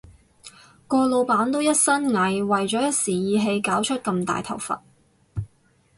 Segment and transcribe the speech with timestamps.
[0.87, 4.81] 個老闆都一身蟻，為咗一時意氣搞出咁大頭佛